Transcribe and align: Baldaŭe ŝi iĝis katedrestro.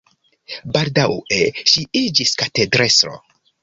Baldaŭe 0.77 1.39
ŝi 1.61 1.87
iĝis 2.05 2.37
katedrestro. 2.45 3.19